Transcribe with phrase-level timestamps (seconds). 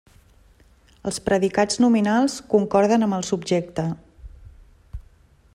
[1.11, 3.89] Els predicats nominals concorden amb el subjecte.